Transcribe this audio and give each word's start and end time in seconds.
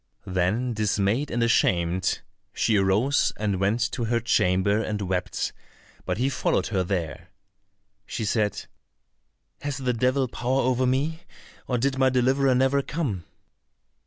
Then 0.25 0.73
dismayed 0.73 1.29
and 1.29 1.43
ashamed, 1.43 2.21
she 2.53 2.75
arose 2.75 3.33
and 3.37 3.59
went 3.59 3.81
to 3.91 4.05
her 4.05 4.19
chamber 4.19 4.81
and 4.81 4.99
wept, 5.03 5.53
but 6.05 6.17
he 6.17 6.27
followed 6.27 6.65
her 6.73 6.81
there. 6.83 7.29
She 8.07 8.25
said, 8.25 8.65
"Has 9.61 9.77
the 9.77 9.93
devil 9.93 10.27
power 10.27 10.61
over 10.63 10.87
me, 10.87 11.19
or 11.67 11.77
did 11.77 11.99
my 11.99 12.09
deliverer 12.09 12.55
never 12.55 12.81
come?" 12.81 13.25